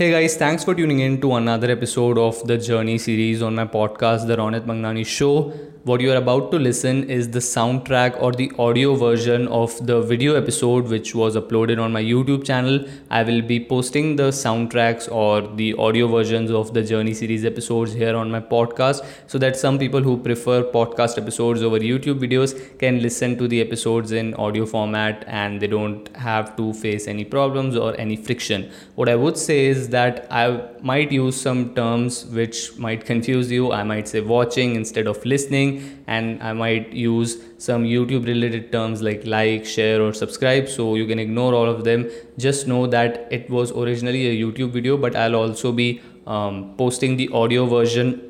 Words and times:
Hey 0.00 0.10
guys, 0.10 0.34
thanks 0.38 0.64
for 0.64 0.74
tuning 0.74 1.00
in 1.00 1.20
to 1.20 1.34
another 1.34 1.70
episode 1.70 2.16
of 2.16 2.46
the 2.46 2.56
Journey 2.56 2.96
series 2.96 3.42
on 3.42 3.54
my 3.54 3.66
podcast, 3.66 4.26
The 4.26 4.34
Ronit 4.34 4.64
Mangnani 4.64 5.04
Show. 5.04 5.52
What 5.82 6.02
you 6.02 6.12
are 6.12 6.16
about 6.16 6.50
to 6.50 6.58
listen 6.58 7.08
is 7.08 7.30
the 7.30 7.38
soundtrack 7.38 8.20
or 8.20 8.32
the 8.32 8.52
audio 8.58 8.96
version 8.96 9.48
of 9.48 9.74
the 9.86 10.02
video 10.02 10.34
episode 10.34 10.88
which 10.88 11.14
was 11.14 11.36
uploaded 11.36 11.82
on 11.82 11.90
my 11.90 12.02
YouTube 12.02 12.44
channel. 12.44 12.84
I 13.08 13.22
will 13.22 13.40
be 13.40 13.64
posting 13.64 14.16
the 14.16 14.24
soundtracks 14.24 15.10
or 15.10 15.40
the 15.40 15.72
audio 15.76 16.06
versions 16.06 16.50
of 16.50 16.74
the 16.74 16.82
Journey 16.82 17.14
series 17.14 17.46
episodes 17.46 17.94
here 17.94 18.14
on 18.14 18.30
my 18.30 18.40
podcast 18.40 19.06
so 19.26 19.38
that 19.38 19.56
some 19.56 19.78
people 19.78 20.02
who 20.02 20.18
prefer 20.18 20.64
podcast 20.64 21.16
episodes 21.16 21.62
over 21.62 21.78
YouTube 21.78 22.20
videos 22.20 22.78
can 22.78 23.00
listen 23.00 23.38
to 23.38 23.48
the 23.48 23.62
episodes 23.62 24.12
in 24.12 24.34
audio 24.34 24.66
format 24.66 25.24
and 25.28 25.62
they 25.62 25.66
don't 25.66 26.14
have 26.14 26.54
to 26.58 26.74
face 26.74 27.08
any 27.08 27.24
problems 27.24 27.74
or 27.74 27.98
any 27.98 28.16
friction. 28.16 28.70
What 28.96 29.08
I 29.08 29.16
would 29.16 29.38
say 29.38 29.64
is 29.64 29.88
that 29.88 30.26
I 30.30 30.60
might 30.82 31.10
use 31.10 31.40
some 31.40 31.74
terms 31.74 32.26
which 32.26 32.76
might 32.76 33.06
confuse 33.06 33.50
you. 33.50 33.72
I 33.72 33.82
might 33.82 34.08
say 34.08 34.20
watching 34.20 34.76
instead 34.76 35.06
of 35.06 35.24
listening 35.24 35.69
and 36.06 36.42
I 36.42 36.52
might 36.52 36.92
use 36.92 37.36
some 37.58 37.84
YouTube 37.84 38.26
related 38.26 38.70
terms 38.72 39.02
like 39.02 39.26
like, 39.26 39.64
share, 39.64 40.00
or 40.02 40.12
subscribe. 40.12 40.68
So 40.68 40.94
you 40.94 41.06
can 41.06 41.18
ignore 41.18 41.54
all 41.54 41.68
of 41.74 41.84
them. 41.84 42.08
Just 42.38 42.66
know 42.66 42.86
that 42.96 43.26
it 43.30 43.50
was 43.58 43.72
originally 43.72 44.26
a 44.28 44.34
YouTube 44.44 44.70
video, 44.70 44.96
but 44.96 45.16
I'll 45.16 45.36
also 45.36 45.72
be 45.72 46.00
um, 46.26 46.74
posting 46.76 47.16
the 47.16 47.28
audio 47.32 47.66
version 47.66 48.20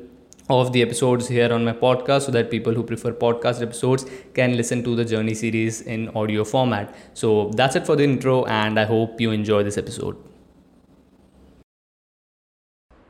of 0.49 0.73
the 0.73 0.81
episodes 0.81 1.27
here 1.27 1.51
on 1.53 1.63
my 1.63 1.73
podcast 1.73 2.23
so 2.23 2.31
that 2.31 2.49
people 2.51 2.73
who 2.73 2.83
prefer 2.83 3.11
podcast 3.11 3.61
episodes 3.61 4.05
can 4.33 4.57
listen 4.57 4.83
to 4.83 4.95
the 4.95 5.05
journey 5.05 5.33
series 5.33 5.81
in 5.81 6.09
audio 6.09 6.43
format. 6.43 6.93
So 7.13 7.51
that's 7.55 7.75
it 7.75 7.85
for 7.85 7.95
the 7.95 8.03
intro, 8.03 8.43
and 8.45 8.79
I 8.79 8.85
hope 8.85 9.21
you 9.21 9.31
enjoy 9.31 9.63
this 9.63 9.77
episode. 9.77 10.30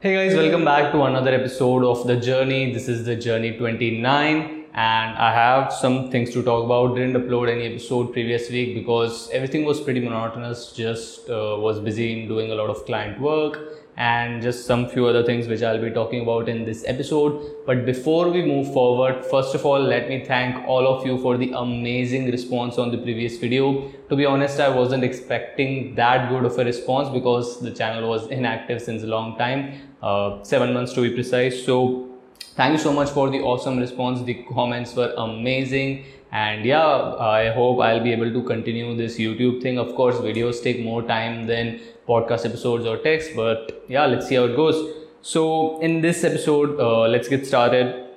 Hey 0.04 0.16
guys, 0.16 0.36
welcome 0.36 0.66
back 0.66 0.92
to 0.94 1.04
another 1.04 1.32
episode 1.32 1.84
of 1.84 2.08
The 2.08 2.16
Journey. 2.16 2.74
This 2.74 2.88
is 2.88 3.06
The 3.06 3.16
Journey 3.16 3.56
29 3.56 4.66
and 4.74 5.16
I 5.16 5.32
have 5.32 5.72
some 5.72 6.10
things 6.10 6.32
to 6.34 6.42
talk 6.42 6.66
about. 6.66 6.96
Didn't 6.96 7.22
upload 7.22 7.52
any 7.52 7.68
episode 7.68 8.12
previous 8.12 8.50
week 8.50 8.74
because 8.74 9.30
everything 9.30 9.64
was 9.64 9.80
pretty 9.80 10.00
monotonous. 10.00 10.72
Just 10.72 11.30
uh, 11.30 11.56
was 11.60 11.80
busy 11.80 12.20
in 12.20 12.28
doing 12.28 12.50
a 12.50 12.56
lot 12.56 12.72
of 12.72 12.84
client 12.88 13.22
work 13.22 13.81
and 13.98 14.42
just 14.42 14.66
some 14.66 14.88
few 14.88 15.06
other 15.06 15.24
things 15.24 15.48
which 15.48 15.62
I'll 15.62 15.82
be 15.82 15.92
talking 15.92 16.22
about 16.22 16.48
in 16.48 16.64
this 16.66 16.84
episode. 16.88 17.66
But 17.66 17.86
before 17.86 18.30
we 18.30 18.42
move 18.42 18.74
forward, 18.74 19.26
first 19.26 19.54
of 19.54 19.66
all, 19.66 19.82
let 19.82 20.08
me 20.10 20.24
thank 20.26 20.66
all 20.68 20.88
of 20.88 21.06
you 21.06 21.18
for 21.22 21.38
the 21.38 21.52
amazing 21.52 22.32
response 22.32 22.78
on 22.78 22.92
the 22.92 22.98
previous 22.98 23.38
video. 23.38 23.92
To 24.10 24.16
be 24.16 24.26
honest, 24.26 24.60
I 24.60 24.70
wasn't 24.70 25.04
expecting 25.04 25.96
that 25.96 26.30
good 26.30 26.46
of 26.46 26.58
a 26.58 26.66
response 26.66 27.10
because 27.10 27.60
the 27.62 27.72
channel 27.72 28.10
was 28.10 28.28
inactive 28.28 28.82
since 28.82 29.04
a 29.04 29.08
long 29.08 29.38
time, 29.38 29.82
uh, 30.02 30.44
seven 30.44 30.74
months 30.74 30.94
to 30.94 31.02
be 31.02 31.14
precise. 31.14 31.66
So 31.66 32.10
thank 32.56 32.72
you 32.72 32.80
so 32.80 32.94
much 32.94 33.10
for 33.10 33.30
the 33.30 33.42
awesome 33.42 33.78
response. 33.78 34.24
The 34.24 34.46
comments 34.54 34.96
were 34.96 35.14
amazing 35.18 36.06
and 36.32 36.66
yeah 36.66 37.16
i 37.20 37.50
hope 37.50 37.82
i'll 37.82 38.04
be 38.04 38.12
able 38.12 38.32
to 38.32 38.42
continue 38.44 38.96
this 38.96 39.18
youtube 39.18 39.62
thing. 39.62 39.78
Of 39.78 39.96
course 39.96 40.16
videos 40.16 40.64
take 40.64 40.82
more 40.84 41.04
time 41.04 41.46
than 41.48 41.80
podcast 42.08 42.46
episodes 42.46 42.86
or 42.86 42.98
text 42.98 43.32
but 43.36 43.84
yeah 43.88 44.06
let's 44.06 44.28
see 44.28 44.36
how 44.36 44.46
it 44.46 44.56
goes. 44.56 44.96
So 45.22 45.80
in 45.82 46.02
this 46.02 46.24
episode 46.24 46.80
uh, 46.80 47.08
let's 47.08 47.28
get 47.28 47.46
started. 47.46 48.08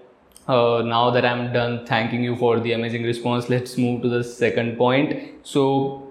Uh, 0.46 0.82
now 0.84 1.10
that 1.10 1.24
i'm 1.24 1.52
done 1.52 1.86
thanking 1.86 2.22
you 2.22 2.36
for 2.36 2.60
the 2.60 2.72
amazing 2.72 3.02
response 3.02 3.48
let's 3.48 3.78
move 3.78 4.02
to 4.02 4.08
the 4.08 4.22
second 4.22 4.76
point. 4.76 5.32
So 5.42 6.03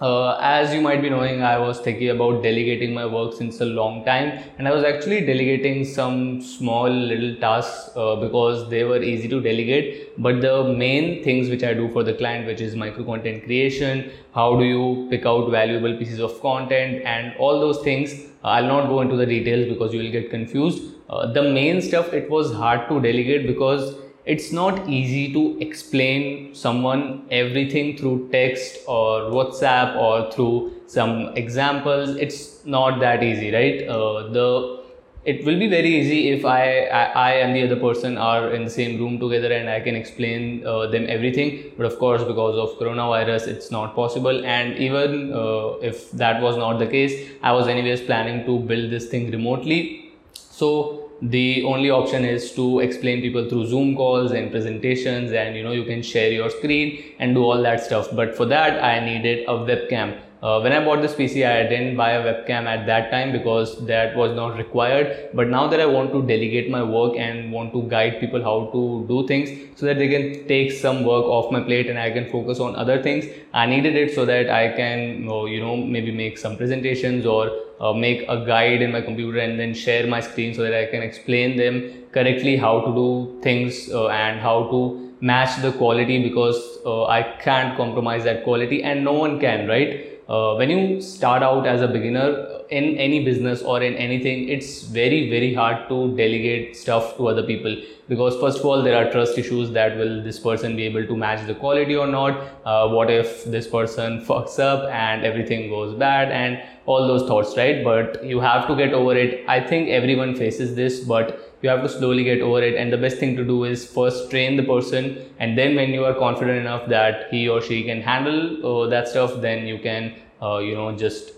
uh, 0.00 0.38
as 0.40 0.72
you 0.72 0.80
might 0.80 1.02
be 1.02 1.10
knowing, 1.10 1.42
I 1.42 1.58
was 1.58 1.80
thinking 1.80 2.10
about 2.10 2.42
delegating 2.42 2.94
my 2.94 3.04
work 3.04 3.34
since 3.34 3.60
a 3.60 3.64
long 3.64 4.04
time, 4.04 4.42
and 4.56 4.68
I 4.68 4.72
was 4.72 4.84
actually 4.84 5.26
delegating 5.26 5.84
some 5.84 6.40
small 6.40 6.88
little 6.88 7.34
tasks 7.40 7.90
uh, 7.96 8.14
because 8.16 8.70
they 8.70 8.84
were 8.84 9.02
easy 9.02 9.28
to 9.28 9.40
delegate. 9.40 10.12
But 10.16 10.40
the 10.40 10.72
main 10.72 11.24
things 11.24 11.50
which 11.50 11.64
I 11.64 11.74
do 11.74 11.88
for 11.92 12.04
the 12.04 12.14
client, 12.14 12.46
which 12.46 12.60
is 12.60 12.76
micro 12.76 13.04
content 13.04 13.44
creation, 13.44 14.10
how 14.34 14.56
do 14.56 14.64
you 14.64 15.08
pick 15.10 15.26
out 15.26 15.50
valuable 15.50 15.96
pieces 15.96 16.20
of 16.20 16.40
content, 16.40 17.02
and 17.04 17.34
all 17.38 17.58
those 17.58 17.82
things, 17.82 18.14
I'll 18.44 18.66
not 18.66 18.88
go 18.88 19.00
into 19.00 19.16
the 19.16 19.26
details 19.26 19.68
because 19.68 19.92
you 19.92 20.00
will 20.00 20.12
get 20.12 20.30
confused. 20.30 20.94
Uh, 21.10 21.32
the 21.32 21.42
main 21.42 21.82
stuff 21.82 22.12
it 22.12 22.30
was 22.30 22.52
hard 22.52 22.88
to 22.88 23.00
delegate 23.00 23.48
because 23.48 23.96
it's 24.34 24.52
not 24.52 24.88
easy 24.88 25.32
to 25.32 25.58
explain 25.66 26.54
someone 26.54 27.26
everything 27.30 27.96
through 27.96 28.28
text 28.30 28.78
or 28.86 29.22
whatsapp 29.36 29.96
or 29.96 30.30
through 30.30 30.72
some 30.86 31.32
examples. 31.34 32.16
It's 32.16 32.64
not 32.66 33.00
that 33.00 33.22
easy 33.22 33.52
right? 33.52 33.88
Uh, 33.88 34.28
the 34.28 34.78
it 35.24 35.44
will 35.44 35.58
be 35.58 35.68
very 35.68 35.88
easy 36.00 36.28
if 36.28 36.44
I, 36.44 36.84
I, 36.86 37.04
I 37.04 37.30
and 37.44 37.54
the 37.54 37.64
other 37.64 37.80
person 37.80 38.16
are 38.16 38.52
in 38.52 38.64
the 38.64 38.70
same 38.70 38.98
room 38.98 39.18
together 39.18 39.52
and 39.52 39.68
i 39.68 39.80
can 39.80 39.94
explain 39.94 40.66
uh, 40.66 40.86
them 40.86 41.06
everything. 41.08 41.72
But 41.76 41.86
of 41.86 41.98
course 41.98 42.22
because 42.22 42.56
of 42.56 42.78
coronavirus 42.78 43.48
it's 43.48 43.70
not 43.70 43.94
possible. 43.94 44.44
And 44.44 44.76
even 44.76 45.32
uh, 45.32 45.88
if 45.90 46.10
that 46.12 46.42
was 46.42 46.56
not 46.56 46.78
the 46.78 46.86
case 46.86 47.30
i 47.42 47.52
was 47.52 47.66
anyways 47.66 48.02
planning 48.02 48.44
to 48.46 48.58
build 48.58 48.90
this 48.90 49.08
thing 49.08 49.30
remotely. 49.30 50.12
So 50.34 50.97
the 51.20 51.64
only 51.64 51.90
option 51.90 52.24
is 52.24 52.52
to 52.52 52.80
explain 52.80 53.20
people 53.20 53.48
through 53.48 53.66
zoom 53.66 53.96
calls 53.96 54.30
and 54.32 54.50
presentations 54.50 55.32
and 55.32 55.56
you 55.56 55.64
know 55.64 55.72
you 55.72 55.84
can 55.84 56.02
share 56.02 56.30
your 56.30 56.48
screen 56.48 57.12
and 57.18 57.34
do 57.34 57.42
all 57.42 57.60
that 57.62 57.80
stuff. 57.80 58.08
But 58.12 58.36
for 58.36 58.46
that 58.46 58.82
i 58.82 59.04
needed 59.04 59.44
a 59.48 59.52
webcam 59.52 60.20
uh, 60.40 60.60
when 60.60 60.72
I 60.72 60.84
bought 60.84 61.02
this 61.02 61.14
PC, 61.14 61.44
I 61.44 61.68
didn't 61.68 61.96
buy 61.96 62.12
a 62.12 62.22
webcam 62.22 62.66
at 62.66 62.86
that 62.86 63.10
time 63.10 63.32
because 63.32 63.84
that 63.86 64.16
was 64.16 64.36
not 64.36 64.56
required. 64.56 65.30
But 65.34 65.48
now 65.48 65.66
that 65.66 65.80
I 65.80 65.86
want 65.86 66.12
to 66.12 66.22
delegate 66.22 66.70
my 66.70 66.82
work 66.82 67.16
and 67.16 67.50
want 67.50 67.72
to 67.72 67.82
guide 67.82 68.20
people 68.20 68.42
how 68.42 68.70
to 68.72 69.04
do 69.08 69.26
things 69.26 69.50
so 69.74 69.86
that 69.86 69.98
they 69.98 70.08
can 70.08 70.46
take 70.46 70.70
some 70.70 71.04
work 71.04 71.24
off 71.24 71.50
my 71.50 71.60
plate 71.60 71.90
and 71.90 71.98
I 71.98 72.12
can 72.12 72.30
focus 72.30 72.60
on 72.60 72.76
other 72.76 73.02
things, 73.02 73.26
I 73.52 73.66
needed 73.66 73.96
it 73.96 74.14
so 74.14 74.24
that 74.26 74.48
I 74.48 74.76
can, 74.76 75.28
uh, 75.28 75.44
you 75.44 75.60
know, 75.60 75.76
maybe 75.76 76.12
make 76.12 76.38
some 76.38 76.56
presentations 76.56 77.26
or 77.26 77.50
uh, 77.80 77.92
make 77.92 78.24
a 78.28 78.44
guide 78.46 78.80
in 78.80 78.92
my 78.92 79.00
computer 79.00 79.38
and 79.38 79.58
then 79.58 79.74
share 79.74 80.06
my 80.06 80.20
screen 80.20 80.54
so 80.54 80.62
that 80.62 80.74
I 80.74 80.86
can 80.86 81.02
explain 81.02 81.56
them 81.56 82.04
correctly 82.12 82.56
how 82.56 82.80
to 82.80 82.94
do 82.94 83.40
things 83.42 83.90
uh, 83.90 84.08
and 84.08 84.40
how 84.40 84.68
to 84.70 85.07
match 85.20 85.60
the 85.62 85.72
quality 85.72 86.22
because 86.22 86.78
uh, 86.84 87.04
I 87.04 87.22
can't 87.22 87.76
compromise 87.76 88.24
that 88.24 88.44
quality 88.44 88.82
and 88.82 89.04
no 89.04 89.12
one 89.12 89.40
can, 89.40 89.66
right? 89.66 90.18
uh, 90.28 90.54
when 90.56 90.70
you 90.70 91.00
start 91.00 91.42
out 91.42 91.66
as 91.66 91.80
a 91.80 91.88
beginner 91.88 92.46
in 92.68 92.96
any 92.98 93.24
business 93.24 93.62
or 93.62 93.82
in 93.82 93.94
anything 93.94 94.48
it's 94.48 94.82
very 94.82 95.30
very 95.30 95.54
hard 95.54 95.88
to 95.88 96.14
delegate 96.16 96.76
stuff 96.76 97.16
to 97.16 97.28
other 97.28 97.42
people 97.42 97.74
because 98.08 98.36
first 98.40 98.58
of 98.58 98.66
all 98.66 98.82
there 98.82 98.96
are 98.96 99.10
trust 99.10 99.38
issues 99.38 99.70
that 99.70 99.96
will 99.96 100.22
this 100.22 100.38
person 100.38 100.76
be 100.76 100.82
able 100.82 101.06
to 101.06 101.16
match 101.16 101.46
the 101.46 101.54
quality 101.54 101.96
or 101.96 102.06
not? 102.06 102.40
Uh, 102.64 102.88
what 102.88 103.10
if 103.10 103.44
this 103.44 103.66
person 103.66 104.24
fucks 104.26 104.58
up 104.58 104.90
and 104.90 105.24
everything 105.24 105.68
goes 105.70 105.94
bad 105.94 106.30
and 106.30 106.62
all 106.86 107.06
those 107.06 107.26
thoughts 107.26 107.56
right? 107.56 107.82
But 107.82 108.24
you 108.24 108.40
have 108.40 108.66
to 108.68 108.76
get 108.76 108.92
over 108.92 109.16
it. 109.16 109.44
I 109.48 109.60
think 109.60 109.88
everyone 109.88 110.34
faces 110.34 110.74
this 110.74 111.00
but 111.00 111.47
you 111.62 111.68
have 111.68 111.82
to 111.82 111.88
slowly 111.88 112.24
get 112.24 112.40
over 112.40 112.62
it. 112.62 112.74
And 112.76 112.92
the 112.92 112.96
best 112.96 113.18
thing 113.18 113.36
to 113.36 113.44
do 113.44 113.64
is 113.64 113.86
first 113.86 114.30
train 114.30 114.56
the 114.56 114.62
person. 114.62 115.18
And 115.38 115.58
then 115.58 115.74
when 115.74 115.90
you 115.90 116.04
are 116.04 116.14
confident 116.14 116.58
enough 116.58 116.88
that 116.88 117.28
he 117.30 117.48
or 117.48 117.60
she 117.60 117.82
can 117.84 118.02
handle 118.02 118.66
uh, 118.66 118.88
that 118.88 119.08
stuff 119.08 119.40
then 119.40 119.66
you 119.66 119.78
can 119.78 120.14
uh, 120.42 120.58
you 120.58 120.74
know 120.74 120.96
just 120.96 121.32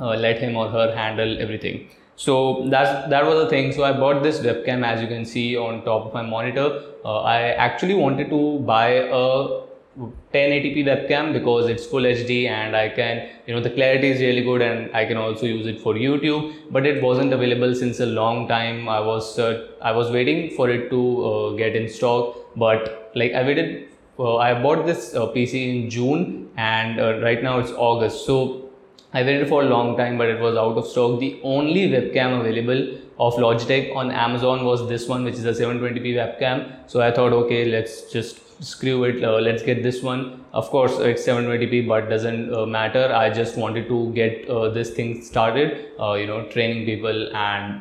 uh, 0.00 0.14
let 0.14 0.38
him 0.38 0.56
or 0.56 0.68
her 0.68 0.94
handle 0.94 1.40
everything. 1.40 1.90
So 2.16 2.68
that's 2.68 3.08
that 3.10 3.24
was 3.24 3.44
the 3.44 3.48
thing. 3.48 3.72
So 3.72 3.84
i 3.84 3.92
bought 3.92 4.22
this 4.22 4.40
webcam 4.40 4.84
as 4.84 5.00
you 5.00 5.08
can 5.08 5.24
see 5.24 5.56
on 5.56 5.84
top 5.84 6.06
of 6.06 6.14
my 6.14 6.22
monitor. 6.22 6.82
Uh, 7.04 7.20
i 7.22 7.40
actually 7.66 7.94
wanted 7.94 8.28
to 8.30 8.58
buy 8.60 8.88
a 9.22 9.59
1080p 9.98 10.84
webcam 10.84 11.32
because 11.32 11.68
it's 11.68 11.84
full 11.84 12.02
HD 12.02 12.48
and 12.48 12.76
I 12.76 12.88
can 12.88 13.28
you 13.46 13.54
know 13.54 13.60
the 13.60 13.70
clarity 13.70 14.08
is 14.10 14.20
really 14.20 14.42
good 14.42 14.62
and 14.62 14.94
I 14.94 15.04
can 15.04 15.16
also 15.16 15.46
use 15.46 15.66
it 15.66 15.80
for 15.80 15.94
YouTube. 15.94 16.54
But 16.70 16.86
it 16.86 17.02
wasn't 17.02 17.32
available 17.32 17.74
since 17.74 17.98
a 18.00 18.06
long 18.06 18.46
time. 18.46 18.88
I 18.88 19.00
was 19.00 19.38
uh, 19.38 19.68
I 19.82 19.92
was 19.92 20.10
waiting 20.10 20.54
for 20.56 20.70
it 20.70 20.90
to 20.90 21.24
uh, 21.24 21.50
get 21.56 21.74
in 21.74 21.88
stock. 21.88 22.36
But 22.56 23.10
like 23.16 23.32
I 23.32 23.42
waited 23.42 23.88
uh, 24.18 24.36
I 24.36 24.62
bought 24.62 24.86
this 24.86 25.14
uh, 25.14 25.26
PC 25.28 25.84
in 25.84 25.90
June 25.90 26.50
and 26.56 27.00
uh, 27.00 27.18
right 27.20 27.42
now 27.42 27.58
it's 27.58 27.72
August. 27.72 28.26
So 28.26 28.70
I 29.12 29.24
waited 29.24 29.48
for 29.48 29.62
a 29.62 29.66
long 29.66 29.96
time 29.96 30.18
but 30.18 30.28
it 30.28 30.40
was 30.40 30.56
out 30.56 30.78
of 30.78 30.86
stock. 30.86 31.18
The 31.18 31.40
only 31.42 31.88
webcam 31.88 32.40
available 32.40 32.96
of 33.18 33.34
Logitech 33.34 33.94
on 33.96 34.12
Amazon 34.12 34.64
was 34.64 34.88
this 34.88 35.08
one 35.08 35.24
which 35.24 35.34
is 35.34 35.44
a 35.44 35.52
720p 35.52 36.14
webcam. 36.14 36.88
So 36.88 37.00
I 37.00 37.10
thought 37.10 37.32
okay 37.32 37.64
let's 37.64 38.12
just 38.12 38.49
screw 38.60 39.04
it 39.04 39.24
uh, 39.24 39.38
let's 39.38 39.62
get 39.62 39.82
this 39.82 40.02
one. 40.02 40.44
Of 40.52 40.68
course 40.70 40.98
it's 40.98 41.26
720p 41.26 41.88
but 41.88 42.08
doesn't 42.08 42.52
uh, 42.54 42.66
matter. 42.66 43.12
I 43.14 43.30
just 43.30 43.56
wanted 43.56 43.88
to 43.88 44.12
get 44.12 44.48
uh, 44.48 44.68
this 44.70 44.90
thing 44.90 45.22
started 45.22 45.88
uh, 45.98 46.14
you 46.14 46.26
know 46.26 46.46
training 46.48 46.84
people 46.84 47.34
and 47.34 47.80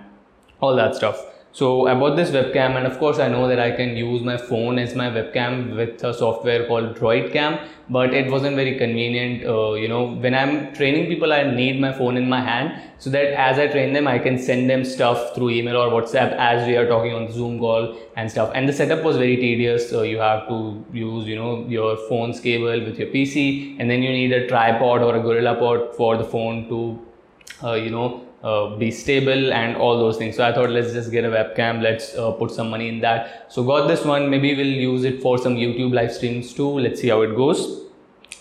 all 0.62 0.76
that 0.76 0.96
stuff 0.96 1.26
So 1.52 1.88
I 1.88 1.96
bought 1.96 2.16
this 2.16 2.30
webcam, 2.30 2.78
and 2.78 2.86
of 2.86 3.00
course, 3.00 3.18
I 3.18 3.28
know 3.28 3.48
that 3.48 3.60
I 3.60 3.72
can 3.72 3.98
use 3.98 4.22
my 4.22 4.38
phone 4.38 4.78
as 4.78 4.94
my 4.94 5.10
webcam 5.10 5.76
with 5.76 6.04
a 6.04 6.14
software 6.14 6.68
called 6.68 6.96
Droidcam, 6.96 7.68
but 7.90 8.14
it 8.14 8.30
wasn't 8.32 8.56
very 8.56 8.78
convenient. 8.78 9.44
Uh, 9.44 9.74
you 9.74 9.88
know, 9.88 10.14
when 10.14 10.36
I'm 10.36 10.72
training 10.76 11.08
people, 11.08 11.34
I 11.34 11.44
need 11.44 11.82
my 11.82 11.92
phone 11.92 12.18
in 12.18 12.30
my 12.30 12.40
hand 12.40 12.80
so 13.00 13.10
that 13.10 13.34
as 13.34 13.58
I 13.58 13.66
train 13.66 13.94
them, 13.94 14.08
I 14.08 14.20
can 14.20 14.38
send 14.38 14.70
them 14.70 14.86
stuff 14.86 15.34
through 15.34 15.50
email 15.50 15.78
or 15.78 15.90
WhatsApp 15.90 16.34
as 16.34 16.68
we 16.68 16.78
are 16.78 16.88
talking 16.88 17.14
on 17.14 17.32
Zoom 17.32 17.58
call 17.58 17.98
and 18.16 18.30
stuff. 18.30 18.52
And 18.54 18.70
the 18.70 18.74
setup 18.74 19.04
was 19.04 19.18
very 19.18 19.38
tedious. 19.38 19.90
So 19.90 20.04
you 20.04 20.20
have 20.20 20.48
to 20.50 20.86
use, 20.94 21.28
you 21.28 21.36
know, 21.36 21.66
your 21.68 21.98
phone's 22.08 22.40
cable 22.40 22.80
with 22.80 23.00
your 23.00 23.08
PC, 23.08 23.76
and 23.80 23.90
then 23.90 24.04
you 24.04 24.12
need 24.12 24.32
a 24.34 24.48
tripod 24.48 25.02
or 25.02 25.16
a 25.16 25.20
gorilla 25.20 25.56
pod 25.56 25.96
for 25.96 26.16
the 26.16 26.24
phone 26.24 26.70
to, 26.70 27.00
uh, 27.64 27.74
you 27.74 27.90
know, 27.90 28.29
uh, 28.44 28.76
be 28.78 28.92
stable 28.92 29.52
and 29.54 29.76
all 29.76 29.98
those 29.98 30.18
things. 30.18 30.36
So 30.36 30.46
I 30.46 30.54
thought 30.54 30.70
let's 30.70 30.94
just 30.94 31.12
get 31.12 31.26
a 31.26 31.30
webcam, 31.30 31.82
let's 31.82 32.16
uh, 32.16 32.32
put 32.32 32.52
some 32.52 32.70
money 32.70 32.88
in 32.88 33.00
that. 33.02 33.52
So 33.52 33.64
got 33.64 33.88
this 33.88 34.06
one, 34.06 34.30
maybe 34.30 34.56
we'll 34.56 34.66
use 34.66 35.04
it 35.04 35.22
for 35.22 35.38
some 35.38 35.56
YouTube 35.56 35.94
live 35.94 36.14
streams 36.14 36.54
too. 36.54 36.70
Let's 36.80 37.02
see 37.02 37.10
how 37.10 37.22
it 37.22 37.36
goes. 37.36 37.84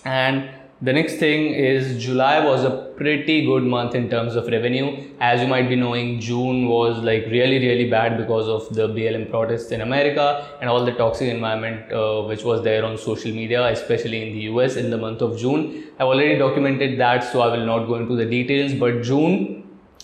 And 0.04 0.50
the 0.80 0.92
next 0.92 1.16
thing 1.16 1.54
is 1.54 2.00
July 2.00 2.38
was 2.38 2.62
a 2.62 2.70
pretty 2.96 3.44
good 3.44 3.64
month 3.64 3.96
in 3.96 4.08
terms 4.08 4.36
of 4.36 4.46
revenue. 4.46 5.10
As 5.18 5.40
you 5.40 5.48
might 5.48 5.68
be 5.68 5.74
knowing, 5.74 6.20
June 6.20 6.68
was 6.68 7.02
like 7.02 7.24
really, 7.26 7.58
really 7.58 7.90
bad 7.90 8.16
because 8.16 8.46
of 8.46 8.72
the 8.76 8.86
BLM 8.86 9.28
protests 9.28 9.72
in 9.72 9.80
America 9.80 10.48
and 10.60 10.70
all 10.70 10.84
the 10.84 10.92
toxic 10.92 11.28
environment 11.28 11.92
uh, 11.92 12.22
which 12.22 12.44
was 12.44 12.62
there 12.62 12.84
on 12.84 12.96
social 12.96 13.32
media, 13.32 13.66
especially 13.66 14.28
in 14.28 14.32
the 14.32 14.42
US 14.52 14.76
in 14.76 14.90
the 14.90 14.96
month 14.96 15.20
of 15.20 15.36
June. 15.36 15.84
I've 15.98 16.06
already 16.06 16.38
documented 16.38 17.00
that, 17.00 17.24
so 17.24 17.40
I 17.40 17.48
will 17.48 17.66
not 17.66 17.86
go 17.86 17.96
into 17.96 18.14
the 18.14 18.26
details, 18.26 18.72
but 18.74 19.02
June 19.02 19.57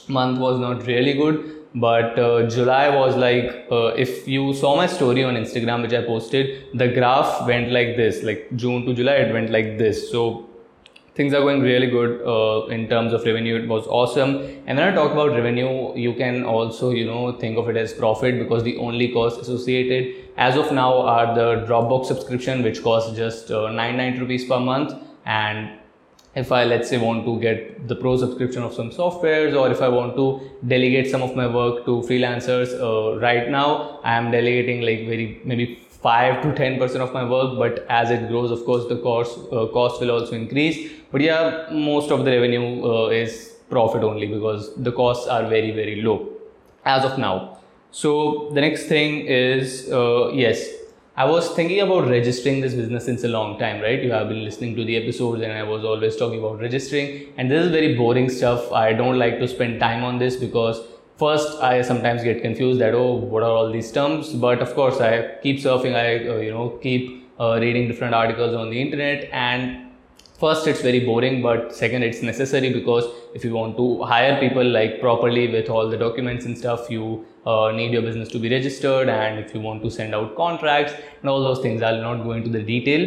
month 0.09 0.39
was 0.39 0.59
not 0.59 0.87
really 0.87 1.15
good 1.15 1.51
but 1.75 2.19
uh, 2.19 2.49
july 2.49 2.89
was 2.89 3.17
like 3.17 3.67
uh, 3.71 3.87
if 4.07 4.29
you 4.29 4.55
saw 4.55 4.77
my 4.77 4.87
story 4.87 5.25
on 5.25 5.35
instagram 5.35 5.83
which 5.83 5.93
i 5.93 6.03
posted 6.03 6.67
the 6.75 6.89
graph 6.89 7.47
went 7.47 7.73
like 7.73 7.97
this 7.97 8.23
like 8.23 8.49
june 8.55 8.87
to 8.87 8.95
july 8.95 9.15
it 9.15 9.33
went 9.33 9.51
like 9.51 9.79
this. 9.79 10.11
So 10.11 10.49
things 11.15 11.33
are 11.33 11.41
going 11.41 11.61
really 11.61 11.89
good 11.89 12.23
uh, 12.27 12.67
in 12.67 12.89
terms 12.89 13.13
of 13.13 13.25
revenue 13.25 13.57
it 13.57 13.69
was 13.69 13.87
awesome. 13.87 14.37
And 14.67 14.79
when 14.79 14.89
i 14.89 14.93
talk 14.95 15.13
about 15.13 15.31
revenue 15.31 15.97
you 15.97 16.15
can 16.15 16.45
also 16.45 16.91
you 16.91 17.05
know 17.05 17.33
think 17.33 17.59
of 17.59 17.69
it 17.69 17.77
as 17.77 17.93
profit 17.93 18.39
because 18.39 18.65
the 18.65 18.77
only 18.79 19.13
cost 19.13 19.41
associated 19.41 20.15
as 20.37 20.57
of 20.57 20.73
now 20.73 21.01
are 21.03 21.35
the 21.35 21.67
dropbox 21.69 22.07
subscription 22.07 22.63
which 22.63 22.83
costs 22.83 23.17
just 23.17 23.51
uh, 23.51 23.71
99 23.71 24.21
rupees 24.21 24.45
per 24.45 24.59
month 24.59 24.95
and 25.25 25.79
if 26.35 26.51
I 26.51 26.65
let's 26.65 26.89
say 26.89 26.99
want 26.99 27.25
to 27.27 27.39
get 27.41 27.87
the 27.89 27.95
pro 27.95 28.17
subscription 28.17 28.63
of 28.63 28.75
some 28.75 28.91
softwares 28.91 29.57
or 29.57 29.71
if 29.71 29.81
I 29.81 29.89
want 29.89 30.17
to 30.17 30.41
delegate 30.67 31.11
some 31.11 31.23
of 31.23 31.37
my 31.37 31.47
work 31.47 31.85
to 31.87 32.03
freelancers 32.09 32.75
uh, 32.81 33.19
right 33.21 33.49
now 33.49 34.01
I 34.03 34.15
am 34.15 34.31
delegating 34.31 34.83
like 34.83 35.07
very 35.07 35.41
maybe 35.45 35.81
5 36.03 36.43
to 36.43 36.55
10 36.55 36.79
percent 36.79 37.03
of 37.03 37.13
my 37.13 37.25
work 37.25 37.59
but 37.59 37.87
as 37.89 38.11
it 38.11 38.29
grows 38.29 38.51
of 38.51 38.65
course 38.65 38.89
the 38.89 38.97
cost 38.97 39.39
uh, 39.53 39.67
cost 39.67 40.01
will 40.01 40.11
also 40.11 40.35
increase. 40.35 40.91
But 41.13 41.21
yeah 41.21 41.69
most 41.71 42.11
of 42.11 42.25
the 42.25 42.33
revenue 42.33 42.85
uh, 42.85 43.09
is 43.09 43.53
profit 43.71 44.03
only 44.03 44.27
because 44.27 44.75
the 44.77 44.93
costs 44.93 45.29
are 45.29 45.49
very 45.49 45.71
very 45.71 46.03
low 46.03 46.31
as 46.85 47.05
of 47.05 47.19
now. 47.19 47.59
So 47.93 48.51
the 48.53 48.61
next 48.61 48.87
thing 48.87 49.27
is 49.27 49.89
uh, 49.91 50.33
yes 50.33 50.84
I 51.17 51.27
was 51.27 51.51
thinking 51.51 51.81
about 51.81 52.09
registering 52.09 52.61
this 52.61 52.75
business 52.75 53.05
since 53.05 53.23
a 53.23 53.29
long 53.29 53.57
time, 53.57 53.81
right? 53.81 54.03
You 54.03 54.11
have 54.11 54.29
been 54.29 54.43
listening 54.43 54.75
to 54.75 54.85
the 54.85 54.97
episodes 54.97 55.43
and 55.43 55.53
I 55.53 55.63
was 55.63 55.85
always 55.85 56.17
talking 56.17 56.41
about 56.41 56.59
registering. 56.59 57.33
And 57.37 57.49
this 57.49 57.67
is 57.67 57.71
very 57.71 57.95
boring 57.95 58.29
stuff. 58.29 58.73
I 58.73 58.95
don't 58.95 59.17
like 59.17 59.39
to 59.39 59.47
spend 59.47 59.79
time 59.79 60.03
on 60.03 60.19
this 60.19 60.35
because 60.35 60.81
first 61.17 61.63
I 61.63 61.83
sometimes 61.83 62.25
get 62.25 62.43
confused 62.43 62.81
that, 62.81 62.95
oh, 62.95 63.13
what 63.13 63.45
are 63.45 63.51
all 63.51 63.71
these 63.71 63.93
terms? 63.93 64.33
But 64.33 64.61
of 64.61 64.75
course, 64.75 65.01
I 65.01 65.37
keep 65.41 65.59
surfing, 65.59 65.95
I, 65.95 66.29
uh, 66.29 66.39
you 66.39 66.51
know, 66.51 66.71
keep 66.83 67.31
uh, 67.39 67.59
reading 67.61 67.87
different 67.87 68.13
articles 68.13 68.53
on 68.53 68.71
the 68.71 68.83
internet 68.83 69.29
and 69.31 69.93
first 70.45 70.67
it's 70.71 70.83
very 70.89 71.01
boring 71.09 71.37
but 71.43 71.75
second 71.83 72.03
it's 72.09 72.23
necessary 72.31 72.71
because 72.79 73.05
if 73.35 73.45
you 73.45 73.53
want 73.59 73.77
to 73.77 73.87
hire 74.13 74.35
people 74.41 74.67
like 74.79 75.01
properly 75.01 75.45
with 75.55 75.69
all 75.69 75.89
the 75.95 76.01
documents 76.07 76.45
and 76.45 76.57
stuff 76.63 76.91
you 76.91 77.05
uh, 77.47 77.71
need 77.71 77.93
your 77.93 78.03
business 78.03 78.29
to 78.29 78.39
be 78.39 78.51
registered 78.51 79.09
and 79.09 79.39
if 79.39 79.55
you 79.55 79.61
want 79.61 79.83
to 79.83 79.91
send 79.91 80.15
out 80.15 80.35
contracts 80.37 80.95
and 81.21 81.31
all 81.31 81.43
those 81.49 81.61
things 81.61 81.83
i'll 81.83 82.03
not 82.09 82.23
go 82.25 82.33
into 82.33 82.51
the 82.51 82.63
detail. 82.63 83.07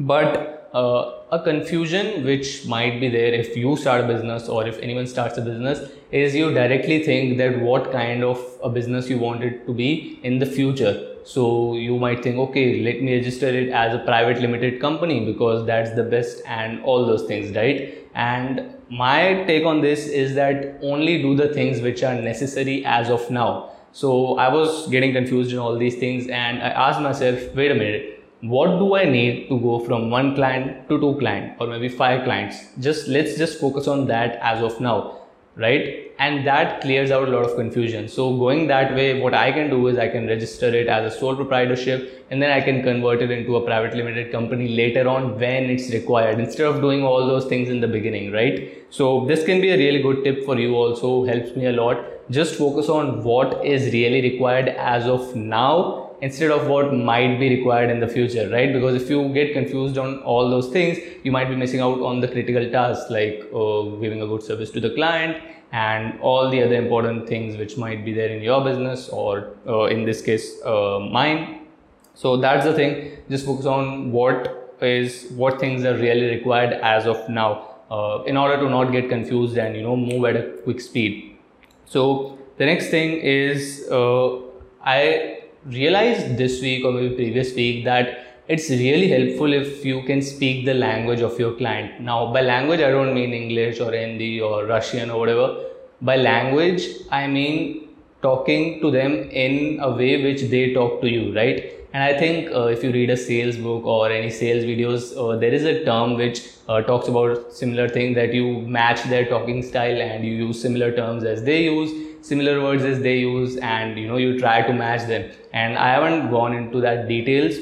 But 0.00 0.70
uh, 0.72 1.21
a 1.32 1.38
confusion 1.42 2.24
which 2.24 2.66
might 2.66 3.00
be 3.00 3.08
there 3.08 3.32
if 3.32 3.56
you 3.56 3.74
start 3.74 4.04
a 4.04 4.06
business 4.06 4.50
or 4.50 4.66
if 4.66 4.78
anyone 4.80 5.06
starts 5.06 5.38
a 5.38 5.40
business 5.40 5.90
is 6.10 6.34
you 6.34 6.52
directly 6.52 7.02
think 7.02 7.38
that 7.38 7.58
what 7.58 7.90
kind 7.90 8.22
of 8.22 8.38
a 8.62 8.68
business 8.68 9.08
you 9.08 9.18
want 9.18 9.42
it 9.42 9.66
to 9.66 9.72
be 9.72 10.20
in 10.22 10.38
the 10.38 10.44
future. 10.44 11.08
So 11.24 11.74
you 11.74 11.98
might 11.98 12.22
think 12.22 12.36
okay 12.48 12.82
let 12.82 13.00
me 13.00 13.14
register 13.14 13.48
it 13.48 13.70
as 13.70 13.94
a 13.94 14.00
private 14.00 14.42
limited 14.42 14.78
company 14.78 15.24
because 15.24 15.64
that's 15.66 15.92
the 15.92 16.02
best 16.02 16.42
and 16.46 16.84
all 16.84 17.06
those 17.06 17.22
things 17.22 17.56
right? 17.56 18.06
And 18.14 18.74
my 18.90 19.44
take 19.46 19.64
on 19.64 19.80
this 19.80 20.06
is 20.06 20.34
that 20.34 20.78
only 20.82 21.22
do 21.22 21.34
the 21.34 21.48
things 21.48 21.80
which 21.80 22.02
are 22.02 22.14
necessary 22.14 22.84
as 22.84 23.08
of 23.08 23.30
now. 23.30 23.70
So 23.92 24.36
i 24.38 24.48
was 24.52 24.88
getting 24.88 25.14
confused 25.14 25.52
in 25.52 25.58
all 25.58 25.78
these 25.78 25.96
things 25.96 26.26
and 26.26 26.62
i 26.62 26.68
asked 26.88 27.00
myself 27.00 27.54
wait 27.54 27.70
a 27.70 27.74
minute 27.74 28.21
what 28.42 28.78
do 28.78 28.94
i 28.96 29.04
need 29.04 29.48
to 29.48 29.58
go 29.60 29.78
from 29.78 30.10
one 30.10 30.34
client 30.34 30.88
to 30.88 31.00
two 31.00 31.14
client 31.18 31.56
or 31.60 31.66
maybe 31.68 31.88
five 31.88 32.24
clients? 32.24 32.56
Just 32.80 33.08
let's 33.08 33.38
just 33.38 33.60
focus 33.60 33.86
on 33.86 34.06
that 34.08 34.38
as 34.42 34.62
of 34.62 34.80
now 34.80 35.18
right? 35.56 36.12
And 36.18 36.46
that 36.46 36.80
clears 36.80 37.10
out 37.10 37.28
a 37.28 37.30
lot 37.30 37.44
of 37.44 37.56
confusion. 37.56 38.08
So 38.08 38.36
going 38.38 38.68
that 38.68 38.94
way 38.94 39.20
what 39.20 39.34
i 39.34 39.52
can 39.52 39.68
do 39.70 39.88
is 39.88 39.98
i 39.98 40.08
can 40.08 40.26
register 40.26 40.68
it 40.68 40.86
as 40.86 41.12
a 41.12 41.18
sole 41.18 41.36
proprietorship 41.36 42.26
and 42.30 42.40
then 42.40 42.50
i 42.50 42.60
can 42.60 42.82
convert 42.82 43.22
it 43.22 43.30
into 43.30 43.56
a 43.56 43.64
private 43.64 43.94
limited 43.94 44.30
company 44.32 44.68
later 44.68 45.08
on 45.08 45.38
when 45.38 45.64
it's 45.64 45.92
required 45.92 46.38
instead 46.38 46.66
of 46.66 46.80
doing 46.80 47.02
all 47.02 47.26
those 47.26 47.44
things 47.46 47.68
in 47.68 47.80
the 47.80 47.88
beginning 47.88 48.32
right? 48.32 48.84
So 48.90 49.26
this 49.26 49.44
can 49.44 49.60
be 49.60 49.70
a 49.70 49.76
really 49.76 50.02
good 50.02 50.24
tip 50.24 50.44
for 50.44 50.58
you 50.58 50.74
also 50.74 51.24
helps 51.24 51.54
me 51.56 51.66
a 51.66 51.72
lot. 51.72 51.98
Just 52.30 52.54
focus 52.54 52.88
on 52.88 53.22
what 53.24 53.64
is 53.64 53.92
really 53.92 54.22
required 54.22 54.68
as 54.68 55.06
of 55.06 55.34
now 55.36 56.01
instead 56.22 56.50
of 56.50 56.68
what 56.68 56.94
might 56.94 57.38
be 57.38 57.48
required 57.56 57.90
in 57.90 58.00
the 58.00 58.08
future 58.08 58.48
right? 58.50 58.72
Because 58.72 59.00
if 59.02 59.10
you 59.10 59.28
get 59.34 59.52
confused 59.52 59.98
on 59.98 60.20
all 60.20 60.48
those 60.48 60.68
things 60.70 60.98
you 61.24 61.32
might 61.32 61.48
be 61.48 61.56
missing 61.56 61.80
out 61.80 62.00
on 62.00 62.20
the 62.20 62.28
critical 62.28 62.70
tasks 62.70 63.10
like 63.10 63.48
uh, 63.54 63.82
giving 64.04 64.22
a 64.22 64.26
good 64.26 64.42
service 64.42 64.70
to 64.70 64.80
the 64.80 64.90
client 64.90 65.42
and 65.72 66.20
all 66.20 66.50
the 66.50 66.62
other 66.62 66.76
important 66.76 67.28
things 67.28 67.56
which 67.56 67.76
might 67.76 68.04
be 68.04 68.12
there 68.12 68.28
in 68.28 68.42
your 68.42 68.62
business 68.62 69.08
or 69.08 69.54
uh, 69.66 69.84
in 69.84 70.04
this 70.04 70.22
case 70.22 70.62
uh, 70.64 70.98
mine. 71.00 71.66
So 72.14 72.36
that's 72.36 72.64
the 72.64 72.74
thing. 72.74 73.18
Just 73.30 73.46
focus 73.46 73.66
on 73.66 74.12
what 74.12 74.76
is 74.82 75.30
what 75.32 75.58
things 75.58 75.84
are 75.84 75.96
really 75.96 76.26
required 76.26 76.74
as 76.74 77.06
of 77.06 77.28
now 77.28 77.78
uh, 77.90 78.22
in 78.26 78.36
order 78.36 78.58
to 78.58 78.68
not 78.68 78.92
get 78.92 79.08
confused 79.08 79.56
and 79.56 79.74
you 79.74 79.82
know 79.82 79.96
move 79.96 80.24
at 80.26 80.36
a 80.36 80.42
quick 80.62 80.80
speed. 80.80 81.38
So 81.86 82.38
the 82.58 82.66
next 82.66 82.90
thing 82.90 83.18
is 83.18 83.88
uh, 83.90 84.40
i 84.84 85.31
realized 85.66 86.36
this 86.36 86.60
week 86.60 86.84
or 86.84 86.92
maybe 86.92 87.14
previous 87.14 87.54
week 87.54 87.84
that 87.84 88.26
it's 88.48 88.68
really 88.70 89.08
helpful 89.08 89.52
if 89.52 89.84
you 89.84 90.02
can 90.02 90.20
speak 90.20 90.64
the 90.66 90.74
language 90.74 91.20
of 91.20 91.38
your 91.38 91.52
client. 91.54 92.00
Now, 92.00 92.32
by 92.32 92.40
language, 92.40 92.80
I 92.80 92.90
don't 92.90 93.14
mean 93.14 93.32
English 93.32 93.80
or 93.80 93.92
Hindi 93.92 94.40
or 94.40 94.66
Russian 94.66 95.10
or 95.10 95.20
whatever. 95.20 95.64
By 96.00 96.16
language, 96.16 96.82
I 97.10 97.28
mean 97.28 97.88
talking 98.22 98.80
to 98.80 98.90
them 98.90 99.30
in 99.30 99.78
a 99.80 99.90
way 99.90 100.22
which 100.22 100.42
they 100.42 100.72
talk 100.74 101.00
to 101.02 101.08
you, 101.08 101.34
right? 101.34 101.72
And 101.92 102.02
I 102.02 102.18
think 102.18 102.50
uh, 102.50 102.66
if 102.66 102.82
you 102.82 102.90
read 102.90 103.10
a 103.10 103.16
sales 103.16 103.56
book 103.56 103.84
or 103.84 104.10
any 104.10 104.30
sales 104.30 104.64
videos, 104.64 105.14
uh, 105.16 105.36
there 105.38 105.52
is 105.52 105.64
a 105.64 105.84
term 105.84 106.14
which 106.14 106.48
uh, 106.68 106.80
talks 106.80 107.08
about 107.08 107.52
similar 107.52 107.88
thing 107.88 108.14
that 108.14 108.32
you 108.32 108.62
match 108.62 109.02
their 109.04 109.26
talking 109.26 109.62
style 109.62 110.00
and 110.00 110.24
you 110.24 110.32
use 110.32 110.60
similar 110.60 110.90
terms 110.90 111.24
as 111.24 111.42
they 111.42 111.64
use 111.64 111.90
similar 112.22 112.62
words 112.62 112.84
as 112.84 113.00
they 113.00 113.18
use 113.18 113.56
and 113.56 113.98
you 113.98 114.06
know 114.06 114.16
you 114.16 114.38
try 114.38 114.62
to 114.62 114.72
match 114.72 115.06
them. 115.06 115.30
And 115.52 115.76
i 115.76 115.88
haven't 115.92 116.30
gone 116.30 116.54
into 116.54 116.80
that 116.80 117.08
details 117.08 117.56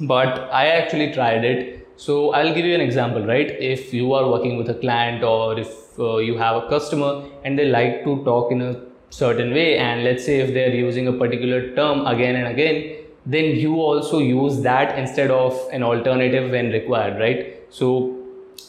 but 0.00 0.48
i 0.50 0.66
actually 0.66 1.12
tried 1.12 1.44
it. 1.44 1.88
So 1.96 2.32
i'll 2.32 2.54
give 2.54 2.64
you 2.64 2.74
an 2.74 2.80
example 2.80 3.24
right? 3.26 3.50
If 3.50 3.92
you 3.94 4.12
are 4.14 4.28
working 4.28 4.56
with 4.56 4.70
a 4.70 4.74
client 4.74 5.22
or 5.22 5.58
if 5.58 5.98
uh, 5.98 6.16
you 6.16 6.38
have 6.38 6.64
a 6.64 6.68
customer 6.68 7.28
and 7.44 7.58
they 7.58 7.68
like 7.68 8.02
to 8.04 8.24
talk 8.24 8.50
in 8.50 8.62
a 8.62 8.80
certain 9.10 9.52
way 9.52 9.76
and 9.76 10.02
let's 10.04 10.24
say 10.24 10.40
if 10.40 10.54
they're 10.54 10.74
using 10.74 11.06
a 11.06 11.12
particular 11.12 11.74
term 11.76 12.06
again 12.06 12.34
and 12.34 12.48
again 12.48 13.01
then 13.24 13.56
you 13.56 13.74
also 13.76 14.18
use 14.18 14.62
that 14.62 14.98
instead 14.98 15.30
of 15.30 15.58
an 15.72 15.82
alternative 15.82 16.50
when 16.50 16.70
required 16.70 17.20
right 17.20 17.62
so 17.70 18.18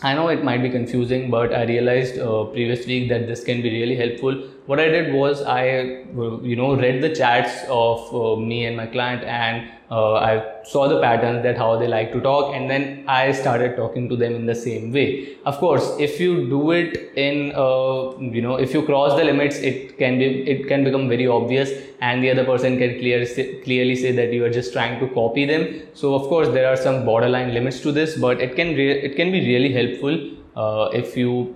I 0.01 0.13
know 0.13 0.27
it 0.27 0.43
might 0.43 0.61
be 0.61 0.69
confusing, 0.69 1.29
but 1.29 1.53
I 1.53 1.63
realized 1.63 2.19
uh, 2.19 2.45
previous 2.45 2.85
week 2.85 3.07
that 3.09 3.25
this 3.27 3.43
can 3.43 3.61
be 3.61 3.69
really 3.69 3.95
helpful. 3.95 4.33
What 4.65 4.79
I 4.79 4.89
did 4.89 5.13
was 5.13 5.41
I, 5.41 5.67
you 5.69 6.55
know, 6.57 6.75
read 6.75 7.01
the 7.01 7.15
chats 7.15 7.63
of 7.69 8.13
uh, 8.13 8.35
me 8.39 8.65
and 8.65 8.75
my 8.75 8.87
client, 8.87 9.23
and 9.23 9.69
uh, 9.91 10.13
I 10.13 10.63
saw 10.63 10.87
the 10.87 10.99
patterns 11.01 11.43
that 11.43 11.57
how 11.57 11.77
they 11.77 11.87
like 11.87 12.11
to 12.13 12.21
talk, 12.21 12.55
and 12.55 12.69
then 12.69 13.05
I 13.07 13.31
started 13.31 13.75
talking 13.75 14.09
to 14.09 14.15
them 14.15 14.35
in 14.35 14.45
the 14.45 14.55
same 14.55 14.91
way. 14.91 15.37
Of 15.45 15.57
course, 15.57 15.95
if 15.99 16.19
you 16.19 16.49
do 16.49 16.71
it 16.71 17.11
in, 17.15 17.51
uh, 17.55 18.17
you 18.19 18.41
know, 18.41 18.55
if 18.55 18.73
you 18.73 18.83
cross 18.83 19.17
the 19.17 19.23
limits, 19.23 19.57
it 19.57 19.97
can 19.97 20.17
be 20.17 20.25
it 20.49 20.67
can 20.67 20.83
become 20.83 21.09
very 21.09 21.27
obvious, 21.27 21.71
and 22.01 22.23
the 22.23 22.31
other 22.31 22.45
person 22.45 22.77
can 22.77 22.99
clear, 22.99 23.25
clearly 23.63 23.95
say 23.95 24.11
that 24.11 24.33
you 24.33 24.45
are 24.45 24.49
just 24.49 24.73
trying 24.73 24.99
to 24.99 25.07
copy 25.13 25.45
them. 25.45 25.81
So 25.93 26.15
of 26.15 26.23
course, 26.23 26.47
there 26.49 26.67
are 26.67 26.77
some 26.77 27.05
borderline 27.05 27.53
limits 27.53 27.81
to 27.81 27.91
this, 27.91 28.17
but 28.17 28.41
it 28.41 28.55
can 28.55 28.75
re- 28.75 29.01
it 29.01 29.15
can 29.15 29.31
be 29.31 29.45
really 29.47 29.73
helpful 29.73 30.17
uh, 30.55 30.89
if 30.93 31.17
you 31.17 31.55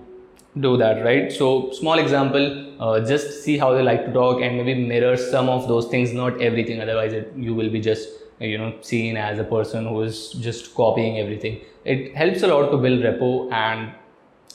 do 0.60 0.76
that 0.76 1.04
right? 1.04 1.32
So 1.32 1.70
small 1.72 1.98
example 1.98 2.66
uh, 2.80 3.00
just 3.00 3.42
see 3.42 3.58
how 3.58 3.72
they 3.74 3.82
like 3.82 4.04
to 4.06 4.12
talk 4.12 4.40
and 4.40 4.56
maybe 4.56 4.74
mirror 4.86 5.16
some 5.16 5.48
of 5.48 5.68
those 5.68 5.88
things 5.88 6.12
not 6.12 6.40
everything. 6.40 6.80
Otherwise 6.80 7.12
it, 7.12 7.32
you 7.36 7.54
will 7.54 7.70
be 7.70 7.80
just 7.80 8.08
you 8.40 8.58
know 8.58 8.74
seen 8.80 9.16
as 9.16 9.38
a 9.38 9.44
person 9.44 9.86
who 9.86 10.02
is 10.02 10.30
just 10.32 10.74
copying 10.74 11.18
everything. 11.18 11.60
It 11.84 12.14
helps 12.14 12.42
a 12.42 12.48
lot 12.48 12.70
to 12.70 12.76
build 12.76 13.00
repo 13.00 13.50
and 13.52 13.92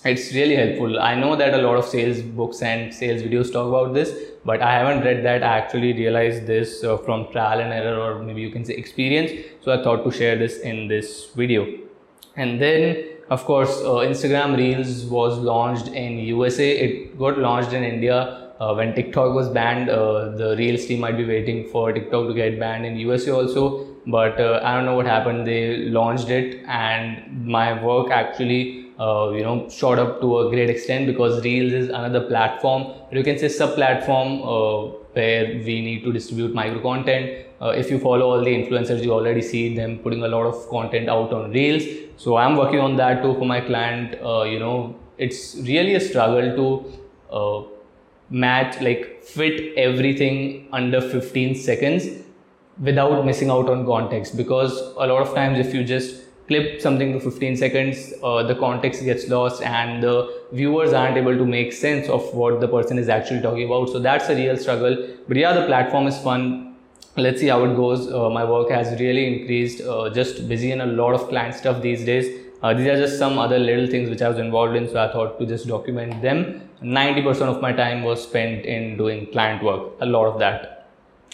it's 0.05 0.33
really 0.33 0.55
helpful. 0.55 0.99
I 0.99 1.15
know 1.15 1.35
that 1.35 1.53
a 1.53 1.61
lot 1.61 1.77
of 1.77 1.85
sales 1.85 2.21
books 2.21 2.61
and 2.61 2.93
sales 2.93 3.21
videos 3.21 3.51
talk 3.51 3.67
about 3.67 3.93
this 3.93 4.13
but 4.45 4.61
i 4.61 4.73
haven't 4.73 5.03
read 5.03 5.23
that. 5.25 5.43
I 5.43 5.57
actually 5.57 5.93
realized 5.93 6.45
this 6.47 6.83
uh, 6.83 6.97
from 6.97 7.31
trial 7.31 7.59
and 7.59 7.71
error 7.71 7.99
or 7.99 8.23
maybe 8.23 8.41
you 8.41 8.51
can 8.51 8.65
say 8.65 8.73
experience. 8.73 9.31
So 9.61 9.71
i 9.71 9.83
thought 9.83 10.03
to 10.03 10.11
share 10.11 10.37
this 10.37 10.59
in 10.59 10.87
this 10.87 11.31
video. 11.35 11.67
And 12.35 12.59
then 12.61 13.12
of 13.29 13.43
course 13.45 13.81
uh, 13.81 14.03
instagram 14.11 14.55
reels 14.57 15.03
was 15.05 15.37
launched 15.37 15.87
in 15.87 16.17
usa 16.19 16.69
it 16.85 17.17
got 17.17 17.37
launched 17.37 17.73
in 17.73 17.83
india 17.83 18.43
uh, 18.59 18.73
when 18.73 18.93
TikTok 18.93 19.33
was 19.33 19.49
banned, 19.49 19.89
uh, 19.89 20.29
the 20.29 20.55
Reels 20.57 20.85
team 20.85 20.99
might 20.99 21.17
be 21.17 21.25
waiting 21.25 21.67
for 21.69 21.91
TikTok 21.91 22.27
to 22.27 22.33
get 22.33 22.59
banned 22.59 22.85
in 22.85 22.95
USA 22.97 23.31
also. 23.31 23.87
But 24.05 24.39
uh, 24.39 24.61
I 24.63 24.75
don't 24.75 24.85
know 24.85 24.95
what 24.95 25.05
happened. 25.05 25.47
They 25.47 25.77
launched 25.97 26.29
it, 26.29 26.63
and 26.67 27.45
my 27.45 27.81
work 27.83 28.11
actually, 28.11 28.91
uh, 28.99 29.31
you 29.33 29.43
know, 29.43 29.67
shot 29.69 29.97
up 29.97 30.21
to 30.21 30.39
a 30.39 30.49
great 30.49 30.69
extent 30.69 31.07
because 31.07 31.43
Reels 31.43 31.73
is 31.73 31.89
another 31.89 32.21
platform, 32.21 32.93
you 33.11 33.23
can 33.23 33.37
say 33.37 33.47
sub-platform 33.47 34.41
uh, 34.43 34.97
where 35.13 35.45
we 35.65 35.81
need 35.81 36.03
to 36.03 36.11
distribute 36.11 36.53
micro 36.53 36.81
content. 36.81 37.47
If 37.65 37.89
you 37.89 37.97
follow 37.97 38.25
all 38.31 38.43
the 38.43 38.53
influencers, 38.53 39.01
you 39.01 39.13
already 39.13 39.41
see 39.41 39.73
them 39.73 39.99
putting 39.99 40.21
a 40.23 40.27
lot 40.27 40.45
of 40.45 40.67
content 40.69 41.07
out 41.07 41.31
on 41.31 41.51
Reels. 41.51 41.83
So 42.17 42.37
I'm 42.37 42.57
working 42.57 42.79
on 42.79 42.95
that 42.97 43.21
too 43.21 43.33
for 43.35 43.45
my 43.45 43.61
client. 43.61 44.13
you 44.51 44.59
know, 44.59 44.95
it's 45.17 45.55
really 45.55 45.95
a 45.95 45.99
struggle 45.99 46.55
to 46.55 47.69
match 48.29 48.81
like 48.81 49.23
fit 49.23 49.77
everything 49.77 50.67
under 50.71 50.99
15 50.99 51.55
seconds 51.55 52.07
without 52.81 53.25
missing 53.25 53.49
out 53.49 53.69
on 53.69 53.85
context. 53.85 54.35
Because 54.35 54.77
a 54.97 55.07
lot 55.07 55.21
of 55.21 55.33
times 55.35 55.59
if 55.59 55.73
you 55.73 55.83
just 55.83 56.21
clip 56.47 56.81
something 56.81 57.13
to 57.13 57.19
15 57.21 57.55
seconds 57.55 58.13
uh, 58.21 58.43
the 58.43 58.55
context 58.55 59.01
gets 59.05 59.29
lost 59.29 59.61
and 59.61 60.03
the 60.03 60.43
viewers 60.51 60.91
aren't 60.91 61.15
able 61.15 61.37
to 61.37 61.45
make 61.45 61.71
sense 61.71 62.09
of 62.09 62.33
what 62.33 62.59
the 62.59 62.67
person 62.67 62.97
is 62.97 63.07
actually 63.07 63.41
talking 63.41 63.65
about. 63.65 63.89
So 63.89 63.99
that's 63.99 64.27
a 64.29 64.35
real 64.35 64.57
struggle. 64.57 65.07
But 65.27 65.37
yeah 65.37 65.53
the 65.53 65.65
platform 65.65 66.07
is 66.07 66.17
fun 66.19 66.72
let's 67.17 67.39
see 67.39 67.47
how 67.47 67.63
it 67.63 67.75
goes 67.75 68.11
uh, 68.11 68.29
my 68.29 68.43
work 68.43 68.69
has 68.69 68.99
really 68.99 69.25
increased 69.33 69.81
uh, 69.81 70.09
just 70.09 70.47
busy 70.47 70.71
in 70.71 70.81
a 70.81 70.85
lot 70.85 71.13
of 71.13 71.27
client 71.29 71.53
stuff 71.53 71.81
these 71.81 72.03
days 72.05 72.43
uh, 72.63 72.73
these 72.73 72.87
are 72.87 72.95
just 72.95 73.19
some 73.19 73.37
other 73.37 73.59
little 73.59 73.87
things 73.87 74.09
which 74.09 74.21
I 74.21 74.29
was 74.29 74.39
involved 74.39 74.77
in, 74.77 74.87
so 74.87 74.97
I 74.97 75.11
thought 75.11 75.37
to 75.37 75.45
just 75.45 75.67
document 75.67 76.21
them. 76.21 76.61
90% 76.81 77.41
of 77.41 77.61
my 77.61 77.73
time 77.73 78.03
was 78.03 78.23
spent 78.23 78.65
in 78.65 78.95
doing 78.95 79.29
client 79.33 79.61
work, 79.61 79.91
a 79.99 80.05
lot 80.05 80.27
of 80.27 80.39
that. 80.39 80.87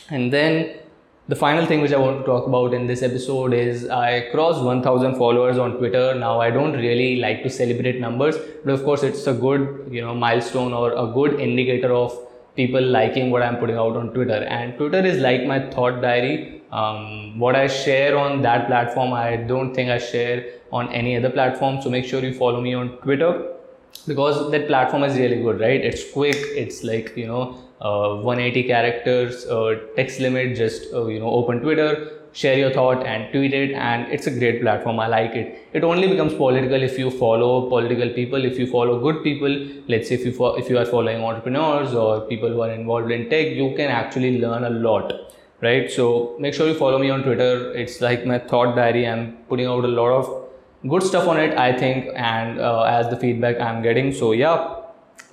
And 0.10 0.34
then 0.34 0.80
the 1.28 1.36
final 1.36 1.68
thing 1.68 1.82
which 1.82 1.92
I 1.92 1.98
want 1.98 2.18
to 2.22 2.26
talk 2.26 2.48
about 2.48 2.74
in 2.74 2.88
this 2.88 3.04
episode 3.04 3.54
is 3.54 3.88
I 3.88 4.32
crossed 4.32 4.64
1000 4.64 5.18
followers 5.18 5.60
on 5.60 5.78
Twitter. 5.78 6.16
Now 6.16 6.42
I 6.42 6.50
don't 6.50 6.74
really 6.74 7.18
like 7.18 7.44
to 7.44 7.50
celebrate 7.52 8.00
numbers, 8.00 8.36
but 8.66 8.74
of 8.74 8.84
course 8.84 9.04
it's 9.04 9.28
a 9.28 9.34
good, 9.34 9.88
you 9.92 10.02
know, 10.02 10.16
milestone 10.16 10.74
or 10.74 10.94
a 10.94 11.14
good 11.14 11.40
indicator 11.40 11.94
of 11.94 12.18
people 12.60 12.86
liking 13.00 13.30
what 13.34 13.42
I'm 13.42 13.58
putting 13.58 13.78
out 13.84 13.96
on 13.96 14.14
Twitter. 14.14 14.40
And 14.58 14.78
Twitter 14.78 15.04
is 15.12 15.20
like 15.28 15.46
my 15.46 15.60
thought 15.76 16.02
diary. 16.02 16.62
Um, 16.72 17.40
what 17.40 17.56
I 17.56 17.68
share 17.68 18.18
on 18.18 18.42
that 18.44 18.68
platform, 18.68 19.14
I 19.14 19.38
don't 19.52 19.74
think 19.74 19.90
I 19.90 19.98
share 19.98 20.46
on 20.72 20.92
any 21.02 21.16
other 21.18 21.30
platform. 21.30 21.82
So 21.82 21.90
make 21.90 22.06
sure 22.06 22.22
you 22.24 22.34
follow 22.34 22.62
me 22.62 22.74
on 22.74 22.90
Twitter 23.06 23.32
because 24.08 24.52
that 24.52 24.68
platform 24.68 25.04
is 25.04 25.18
really 25.18 25.42
good, 25.42 25.60
right? 25.60 25.82
It's 25.92 26.12
quick. 26.12 26.38
It's 26.64 26.84
like 26.84 27.16
you 27.16 27.28
know, 27.28 27.44
uh, 27.82 28.22
180 28.22 28.64
characters 28.68 29.46
uh, 29.46 29.80
text 29.96 30.20
limit. 30.20 30.56
Just 30.56 30.94
uh, 30.94 31.06
you 31.08 31.20
know, 31.20 31.30
open 31.30 31.62
Twitter, 31.62 32.19
share 32.34 32.58
your 32.58 32.72
thought 32.72 33.06
and 33.06 33.32
tweet 33.32 33.54
it, 33.54 33.72
and 33.74 34.12
it's 34.12 34.28
a 34.28 34.32
great 34.32 34.62
platform. 34.62 35.00
I 35.00 35.08
like 35.08 35.32
it. 35.32 35.68
It 35.74 35.84
only 35.84 36.08
becomes 36.08 36.34
political 36.34 36.82
if 36.82 36.98
you 36.98 37.12
follow 37.12 37.70
political 37.70 38.10
people. 38.10 38.46
If 38.46 38.60
you 38.60 38.68
follow 38.68 39.00
good 39.00 39.24
people, 39.24 39.58
let's 39.88 40.10
say 40.10 40.16
if 40.16 40.26
you 40.26 40.32
fo- 40.32 40.56
if 40.56 40.70
you 40.70 40.78
are 40.78 40.86
following 40.86 41.24
entrepreneurs 41.24 41.94
or 41.94 42.22
people 42.22 42.50
who 42.50 42.62
are 42.62 42.72
involved 42.72 43.12
in 43.12 43.30
tech, 43.30 43.48
you 43.48 43.74
can 43.76 43.90
actually 43.90 44.40
learn 44.40 44.64
a 44.64 44.70
lot 44.70 45.14
right 45.62 45.92
so 45.92 46.36
make 46.40 46.54
sure 46.54 46.68
you 46.68 46.74
follow 46.74 46.98
me 46.98 47.10
on 47.10 47.22
twitter 47.22 47.74
it's 47.74 48.00
like 48.02 48.26
my 48.26 48.40
thought 48.40 48.76
diary 48.76 49.06
i'm 49.06 49.24
putting 49.50 49.66
out 49.66 49.84
a 49.84 49.88
lot 49.88 50.12
of 50.20 50.30
good 50.88 51.04
stuff 51.04 51.28
on 51.28 51.38
it 51.38 51.58
i 51.58 51.78
think 51.78 52.08
and 52.16 52.60
uh, 52.60 52.84
as 52.84 53.10
the 53.10 53.18
feedback 53.18 53.60
i'm 53.60 53.82
getting 53.82 54.14
so 54.14 54.32
yeah 54.32 54.76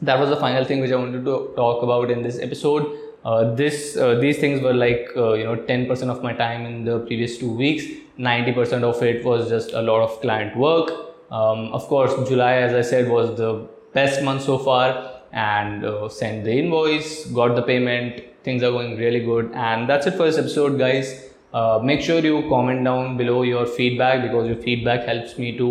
that 0.02 0.18
was 0.18 0.28
the 0.28 0.36
final 0.36 0.64
thing 0.64 0.80
which 0.80 0.90
i 0.90 0.96
wanted 0.96 1.24
to 1.24 1.52
talk 1.56 1.82
about 1.82 2.10
in 2.10 2.22
this 2.22 2.40
episode 2.40 2.86
uh, 3.26 3.54
this 3.60 3.96
uh, 3.96 4.14
these 4.14 4.38
things 4.38 4.62
were 4.62 4.72
like 4.72 5.08
uh, 5.16 5.32
you 5.32 5.44
know 5.44 5.56
10% 5.56 6.10
of 6.10 6.22
my 6.22 6.32
time 6.32 6.64
in 6.64 6.84
the 6.84 7.00
previous 7.00 7.38
two 7.38 7.52
weeks. 7.52 7.84
90% 8.18 8.84
of 8.84 9.02
it 9.02 9.24
was 9.24 9.48
just 9.48 9.72
a 9.72 9.82
lot 9.82 10.00
of 10.00 10.20
client 10.20 10.56
work. 10.56 10.90
Um, 11.30 11.72
of 11.78 11.82
course 11.88 12.12
july 12.28 12.52
as 12.66 12.72
i 12.72 12.82
said 12.88 13.08
was 13.10 13.36
the 13.36 13.66
best 13.92 14.22
month 14.22 14.42
so 14.42 14.58
far. 14.58 15.12
And 15.32 15.84
uh, 15.84 16.08
sent 16.08 16.44
the 16.44 16.52
invoice 16.56 17.26
got 17.38 17.56
the 17.56 17.62
payment. 17.62 18.22
Things 18.44 18.62
are 18.62 18.70
going 18.70 18.96
really 18.96 19.24
good. 19.24 19.50
And 19.54 19.88
that's 19.88 20.06
it 20.06 20.14
for 20.14 20.26
this 20.26 20.38
episode 20.38 20.78
guys. 20.78 21.10
Uh, 21.52 21.80
make 21.82 22.00
sure 22.00 22.20
you 22.20 22.48
comment 22.48 22.84
down 22.84 23.16
below 23.16 23.42
your 23.42 23.66
feedback 23.66 24.22
because 24.22 24.46
your 24.46 24.60
feedback 24.68 25.04
helps 25.04 25.36
me 25.36 25.56
to 25.58 25.68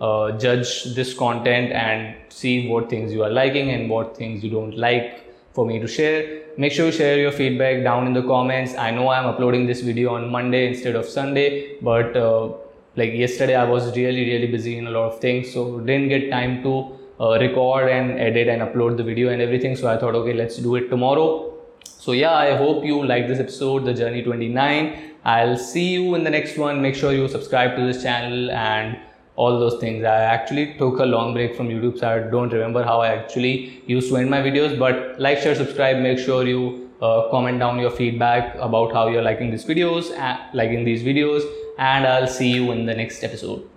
uh, 0.00 0.32
judge 0.32 0.72
this 0.96 1.14
content 1.14 1.72
and 1.72 2.16
see 2.30 2.68
what 2.68 2.90
things 2.90 3.12
you 3.12 3.22
are 3.22 3.30
liking 3.30 3.70
and 3.70 3.88
what 3.88 4.16
things 4.16 4.42
you 4.42 4.50
don't 4.50 4.76
like 4.76 5.22
for 5.52 5.64
me 5.64 5.78
to 5.78 5.86
share. 5.86 6.45
Make 6.58 6.72
sure 6.72 6.86
you 6.86 6.92
share 6.92 7.18
your 7.18 7.32
feedback 7.32 7.82
down 7.82 8.06
in 8.06 8.14
the 8.14 8.22
comments. 8.22 8.74
I 8.74 8.90
know 8.90 9.10
I'm 9.10 9.26
uploading 9.26 9.66
this 9.66 9.82
video 9.82 10.14
on 10.14 10.30
Monday 10.30 10.66
instead 10.68 10.96
of 10.96 11.04
Sunday, 11.04 11.76
but 11.82 12.16
uh, 12.16 12.48
like 12.96 13.12
yesterday 13.12 13.54
I 13.54 13.64
was 13.64 13.94
really 13.94 14.24
really 14.30 14.46
busy 14.46 14.78
in 14.78 14.86
a 14.86 14.90
lot 14.90 15.12
of 15.12 15.20
things, 15.20 15.52
so 15.52 15.80
didn't 15.80 16.08
get 16.08 16.30
time 16.30 16.62
to 16.62 16.96
uh, 17.20 17.38
record 17.38 17.90
and 17.90 18.18
edit 18.18 18.48
and 18.48 18.62
upload 18.62 18.96
the 18.96 19.02
video 19.02 19.28
and 19.28 19.42
everything. 19.42 19.76
So 19.76 19.86
I 19.86 19.98
thought, 19.98 20.14
okay, 20.14 20.32
let's 20.32 20.56
do 20.56 20.76
it 20.76 20.88
tomorrow. 20.88 21.52
So 21.84 22.12
yeah, 22.12 22.32
I 22.32 22.56
hope 22.56 22.84
you 22.84 23.04
like 23.04 23.28
this 23.28 23.38
episode, 23.38 23.84
the 23.84 23.92
journey 23.92 24.22
29. 24.22 25.12
I'll 25.24 25.58
see 25.58 25.88
you 25.94 26.14
in 26.14 26.24
the 26.24 26.30
next 26.30 26.56
one. 26.56 26.80
Make 26.80 26.94
sure 26.94 27.12
you 27.12 27.28
subscribe 27.28 27.76
to 27.76 27.84
this 27.84 28.02
channel 28.02 28.50
and 28.50 28.96
all 29.36 29.60
those 29.60 29.78
things. 29.80 30.04
I 30.04 30.22
actually 30.22 30.74
took 30.78 30.98
a 30.98 31.04
long 31.04 31.34
break 31.34 31.54
from 31.56 31.68
YouTube, 31.68 31.98
so 31.98 32.08
I 32.08 32.18
don't 32.30 32.52
remember 32.52 32.82
how 32.82 33.00
I 33.00 33.08
actually 33.08 33.82
used 33.86 34.08
to 34.08 34.16
end 34.16 34.30
my 34.30 34.40
videos. 34.40 34.78
But 34.78 35.20
like, 35.20 35.38
share, 35.38 35.54
subscribe. 35.54 35.98
Make 35.98 36.18
sure 36.18 36.46
you 36.46 36.90
uh, 37.02 37.28
comment 37.30 37.58
down 37.58 37.78
your 37.78 37.90
feedback 37.90 38.54
about 38.56 38.92
how 38.92 39.08
you're 39.08 39.22
liking 39.22 39.50
these 39.50 39.64
videos, 39.64 40.10
uh, 40.18 40.38
liking 40.54 40.84
these 40.84 41.02
videos, 41.02 41.42
and 41.78 42.06
I'll 42.06 42.26
see 42.26 42.52
you 42.52 42.72
in 42.72 42.86
the 42.86 42.94
next 42.94 43.22
episode. 43.22 43.75